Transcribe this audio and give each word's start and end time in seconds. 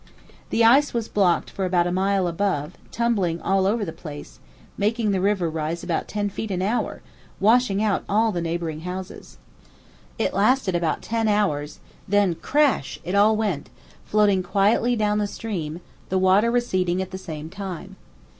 The 0.49 0.65
ice 0.65 0.95
was 0.95 1.07
blocked 1.07 1.51
for 1.51 1.63
about 1.63 1.85
a 1.85 1.91
mile 1.91 2.25
above, 2.27 2.73
tumbling 2.91 3.39
all 3.39 3.67
over 3.67 3.85
the 3.85 3.93
place, 3.93 4.39
making 4.75 5.11
the 5.11 5.21
river 5.21 5.47
rise 5.47 5.83
about 5.83 6.07
ten 6.07 6.27
feet 6.27 6.49
an 6.49 6.63
hour, 6.63 7.03
washing 7.39 7.83
out 7.83 8.03
all 8.09 8.31
the 8.31 8.41
neighbouring 8.41 8.79
houses. 8.79 9.37
It 10.17 10.33
lasted 10.33 10.73
about 10.73 11.03
ten 11.03 11.27
hours, 11.27 11.81
then 12.07 12.33
crash 12.33 12.97
it 13.03 13.13
all 13.13 13.35
went, 13.37 13.69
floating 14.03 14.41
quietly 14.41 14.95
down 14.95 15.19
the 15.19 15.27
stream, 15.27 15.81
the 16.09 16.17
water 16.17 16.49
receding 16.49 16.99
at 16.99 17.11
the 17.11 17.19
same 17.19 17.51
time. 17.51 17.95